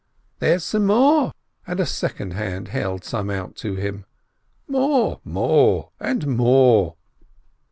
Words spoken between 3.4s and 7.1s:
to him. "More!" "More!" "And more!"